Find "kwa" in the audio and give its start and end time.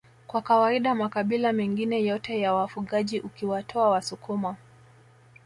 0.27-0.41